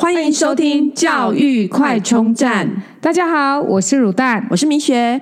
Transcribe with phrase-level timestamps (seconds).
[0.00, 2.84] 欢迎收听教育快充站。
[3.00, 5.20] 大家好，我是乳蛋，我是明雪。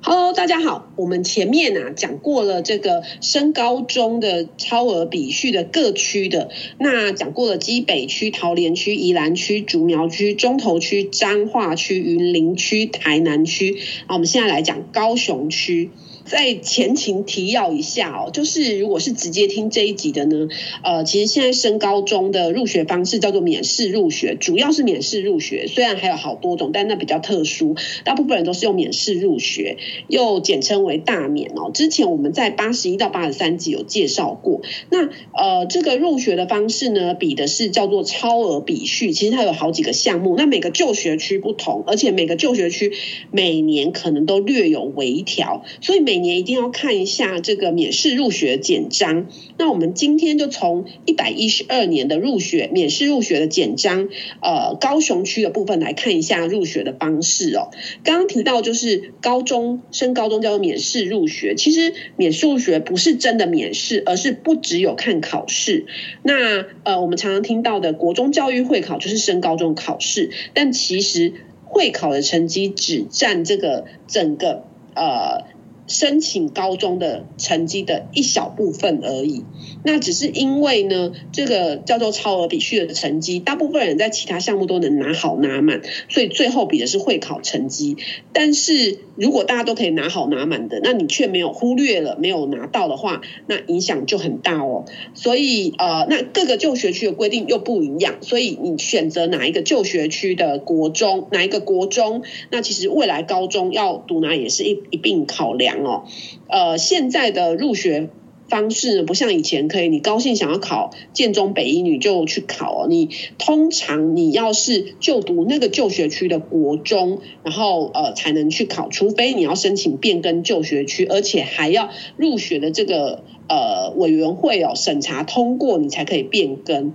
[0.00, 0.90] Hello，大家好。
[0.96, 6.48] 我们前面啊讲过了这个升高中的超额比序的各区的，
[6.78, 13.76] 那讲过了基北区、桃园区、宜兰区、竹苗区、中投区、彰化区、云林区、台南区。
[14.06, 15.90] 好，我们现在来讲高雄区。
[16.24, 20.48] 在前情提要一下哦，就是如果是直接听这一集的呢，
[20.82, 29.76] 呃，其实现在升高中的入学方式叫做免试入学，主要是免试入学，虽然还有好多种，但那比较特殊，大部分人都是用免试入学，
[30.08, 31.70] 又简称为大免哦。
[31.72, 42.92] 之前我们在八十一到八十三集有介绍过，那呃，这个入学的方式呢，比的是叫做超额比序，其实它有好几个项目，那每个就学区不同，而且每个就学区
[43.30, 49.28] 每年可能都略有微调，所以每每年一定要看一下这个免试入学简章。
[49.56, 54.10] 那我们今天就从一百一十二年的入学免试入学的简章，
[54.42, 57.70] 呃，高雄区的部分来看一下入学的方式哦。
[58.04, 65.86] 刚刚提到就是高中升高中叫做免试入学，其实免试入学不是真的免试，而是不只有看考试。
[66.22, 71.32] 那呃，我们常常听到的国中教育会考就是升高中考试，但其实
[71.64, 75.50] 会考的成绩只占这个整个呃。
[75.86, 79.44] 申请高中的成绩的一小部分而已，
[79.84, 87.96] 那只是因为呢，这个叫做超额比序的成绩，大部分人在其他项目都能拿好拿满，所以最后比的是会考成绩。
[88.32, 94.84] 但是如果大家都可以拿好拿满的，那你却没有忽略了没有拿到的话，那影响就很大哦。
[95.14, 105.71] 所以呃，那各个就学区的规定又不一样，所以你选择哪一个就学区的国中，哪一个国中，那其实未来高中要读哪也是一一并考量。
[105.78, 106.04] 哦，
[106.48, 108.10] 呃，现在的入学
[108.48, 112.86] 方式，不像以前可以，你高兴想要考建中北一女就去考。
[112.86, 126.92] 你通常你要是就读那个就学区的国中，然后呃才能去考，除非你要申请变更就学区，而且还要入学的这个呃委员会哦审查通过，你才可以变更。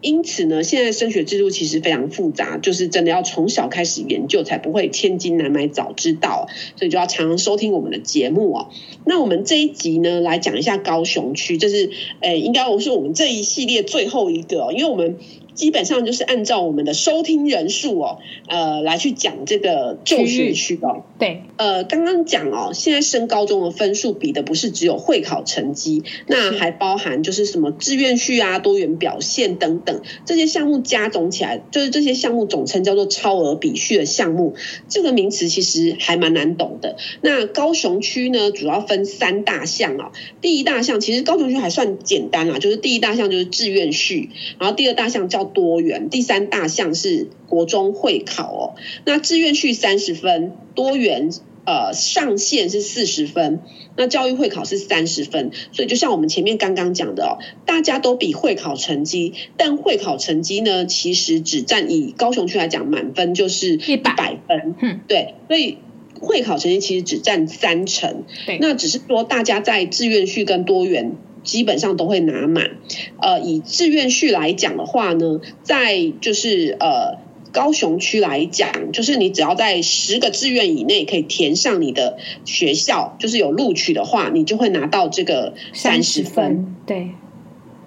[0.00, 6.48] 因此呢，现在升学制度其实非常复杂，就是真的要从小开始研究，才不会千金难买早知道。
[6.76, 8.68] 所以就要常常收听我们的节目哦。
[9.04, 15.16] 那我们这一集呢，来讲一下高雄区，就是诶，应该我是我们这一系列最后一个，因为我们。
[15.58, 21.02] 基本上就是按照我们的收听人数哦，呃，来去讲这个就学区哦。
[21.18, 34.54] 对，呃，刚刚讲哦，现在升高中的分数比的不是只有会考成绩，那还包含就是什么志愿序啊、多元表现等等这些项目加总起来，就是这些项目总称叫做超额比序的项目。
[34.88, 36.96] 这个名词其实还蛮难懂的。
[37.20, 40.12] 那高雄区呢，主要分三大项哦。
[40.40, 44.30] 第一大项其实高雄区还算简单啦，就是第一大项就是志愿序，
[44.60, 48.74] 然后第二大项叫多元，第三大项是国中会考哦。
[49.04, 51.30] 那志愿序三十分，多元
[51.66, 53.60] 呃上限是四十分，
[53.96, 55.50] 那教育会考是三十分。
[55.72, 64.74] 所以就像我们前面刚刚讲的哦，大家都比会考成绩，但会考成绩呢，其实只占以高雄区来讲，满分就是一百分。
[64.80, 65.78] 嗯，对，所以
[66.20, 68.24] 会考成绩其实只占三成。
[68.46, 71.16] 对，那只是说大家在志愿序跟多元。
[71.44, 72.72] 基本上都会拿满，
[73.20, 77.18] 呃，以志愿序来讲的话呢，在就是呃
[77.52, 86.76] 高雄区来讲，就是你只要在十个志愿以内可以填上你的学校，就是有录取的话，你就会拿到这个三十分。
[86.86, 87.10] 对。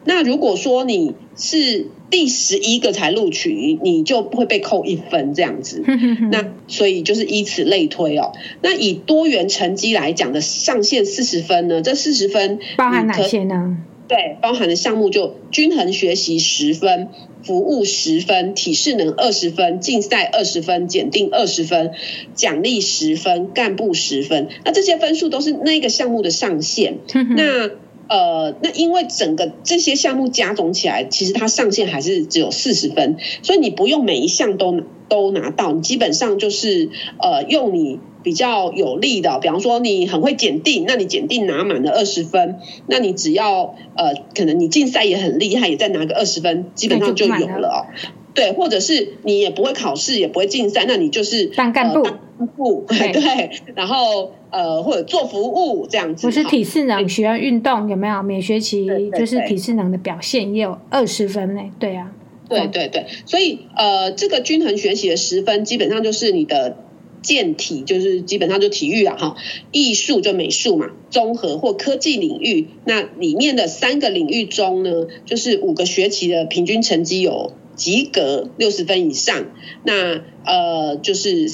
[0.03, 5.83] 那如果说你是第十一个才录取，你就会被扣一分这样子。
[6.31, 8.31] 那所以就是以此类推哦。
[8.61, 11.81] 那以多元成绩来讲的上限四十分呢？
[11.81, 13.77] 这四十分包含哪些呢？
[14.07, 17.07] 对，包含的项目就均衡学习十分，
[17.45, 21.91] 服务十分，体适能二十分，竞赛二十分，检定二十分，
[22.35, 24.49] 奖励十分，干部十分。
[24.65, 26.97] 那这些分数都是那个项目的上限。
[27.37, 27.69] 那
[28.11, 47.87] 呃，那因为整个这些项目加总起来，其实它上限还是只有四十分，所以你不用每一项都都拿到，你基本上就是呃用你比较有利的，比方说你很会检定，那你检定拿满了二十分，那你只要呃可能你竞赛也很厉害，也再拿个二十分，基本上就有了。
[48.33, 56.25] 对，或者是你也不会考试，也不会竞赛，那你就是当干部，呃、干部 对，对，然后呃或者做服务这样子。
[56.25, 58.23] 不是体适能学运动有没有？
[58.23, 61.61] 每学期就是体适能的表现也有二十分呢。
[61.79, 62.11] 对啊，
[62.49, 62.87] 对对。
[62.89, 66.77] 对，所以呃这个均衡学习的十分基本上就是你的
[67.21, 69.35] 健体就是基本上就体育了哈，
[69.71, 79.45] 艺术就美术嘛，综合或科技领域，那里面的三个领域中呢，就是五个学期的平均成绩有及格六十分以上，
[79.83, 81.47] 那呃就是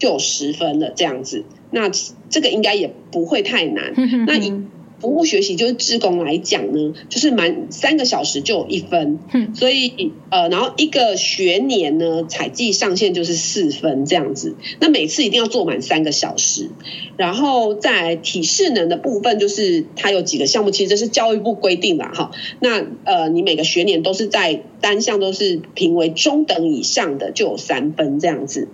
[0.00, 1.88] 就有十分了这样子，那
[2.28, 3.94] 这个应该也不会太难，
[4.26, 4.52] 那以。
[5.00, 14.56] 服务学习就是志工来讲呢，就是满三个小时就有一分，嗯，所以呃，然后一个学年呢，采计上限就是四分这样子。
[14.78, 16.68] 那每次一定要做满三个小时，
[17.16, 22.30] 然后在体适能的部分，就是它有几个项目，其实这是教育部规定的哈。
[22.60, 28.68] 那呃，你每个学年都是在单项都是评为中等以上的，就有三分这样子。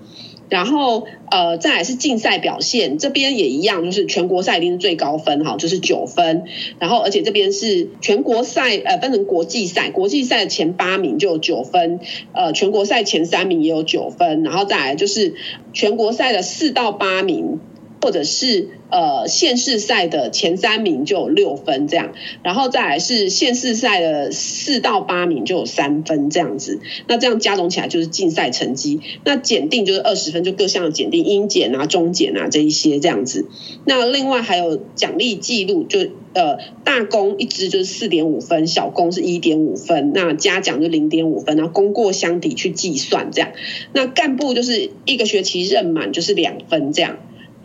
[0.48, 6.44] 然后，呃，再来是竞赛表现，这边也一样，就是全国赛一定是最高分哈，就是九分。
[6.78, 12.00] 然后，而且这边是全国赛，呃，分成国际赛，国际赛前八名就有九分，
[12.32, 14.42] 呃，全国赛前三名也有九分。
[14.44, 15.34] 然后再来就是
[15.72, 17.60] 全国赛的四到八名。
[18.06, 22.12] 或者是呃县市赛的前三名就有六分这样，
[22.44, 29.00] 然后再来是县市赛的四到八名就有三分这样子，那这样加总起来就是竞赛成绩。
[29.24, 33.48] 那检定就是二十分，就各项的检定，英检啊、中检啊这一些这样子。
[33.84, 35.98] 那另外还有奖励记录，就
[36.32, 43.50] 呃大功一支就是四点五分，小功是一点五分，那嘉奖就零点五分，然后功过相抵去计算这样。
[43.92, 47.16] 那干部就是一个学期任满就是两分这样。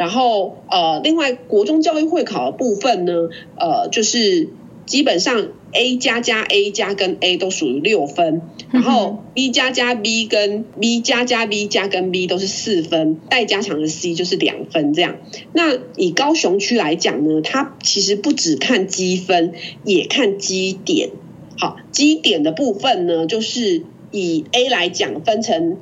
[0.02, 4.50] 然后，呃，另外国中教育会考的部分呢，呃，就是
[4.88, 12.26] 基本上 A 加加 A 加跟 A 都属于六分，然后 B 加加 B 跟 B 加加 B 加跟 B
[12.26, 15.18] 都是四分，待加强的 C 就是两分这样。
[15.54, 19.54] 那以高雄区来讲呢，它其实不只看积分，
[19.86, 21.12] 也看基点。
[21.60, 25.78] 好，基点的部分呢，就是以 A 来讲，分成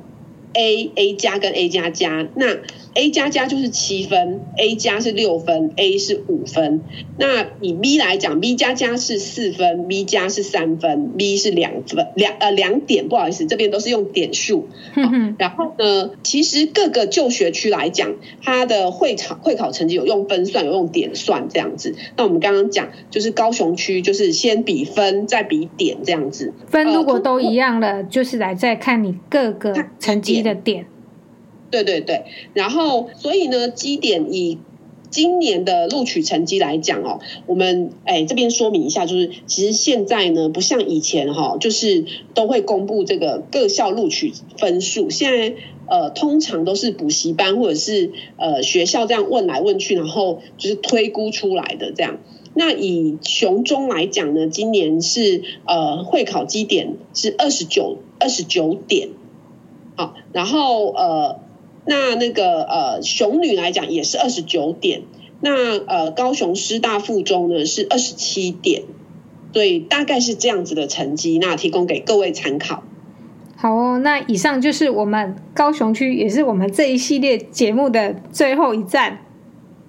[0.52, 2.58] A、A 加跟 A 加加，那。
[2.94, 6.80] A 加加就是七分，A 加是六分，A 是五分。
[7.18, 14.68] 那以 B 来讲，B 加加是四分，B 加是三分，B 是两分两呃两点，不好意思，这边都是用点数。
[15.38, 21.94] 然后呢，其实各个就学区来讲，它的会考会考成绩有用分算，有用点算这样子。
[22.16, 26.52] 那我们刚刚讲，就是高雄区就是先比分，再比点这样子。
[26.66, 30.86] 分如果都一样了，呃、就是来再看你各个成绩的点。
[31.70, 32.24] 对对对，
[32.54, 34.58] 然后所以呢，基点以
[35.08, 45.54] 今年的录取成绩来讲哦，我们哎这边说明一下，就是其实现在呢，不像以前哈、就是都会公布这个各校录取分数，现在
[45.88, 52.18] 呃通常都是补习班或者是呃学校这样问来问去，然后就是推估出来的这样。
[52.54, 59.08] 那以雄中来讲呢，今年是呃会考基点是二十九二十九点，
[59.96, 61.49] 好，然后呃。
[61.84, 65.02] 那那个呃，雄女来讲也是二十九点，
[65.40, 68.82] 那呃，高雄师大附中呢是二十七点，
[69.52, 72.82] 所以大概是这样子的成绩，那提供给各位参考。
[73.56, 79.24] 好哦，那以上就是我们高雄区，也是我们这一系列节目的最后一站。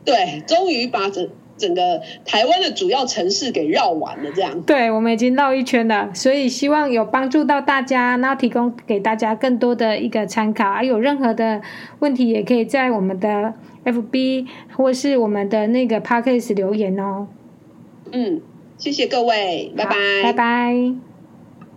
[0.03, 1.29] 对，终于把这。
[1.61, 4.61] 整个台湾的主要城市给绕完了，这样。
[4.63, 10.67] 对，我们已经绕一圈了，所以希望有帮助到大家，然后提供给大家更多的一个参考。
[10.67, 11.61] 啊，有任何的
[11.99, 13.53] 问题，也可以在我们的
[13.85, 17.27] FB 或是我们的那个 Podcast 留言哦。
[18.11, 18.41] 嗯，
[18.77, 21.10] 谢谢各位，拜拜，拜拜。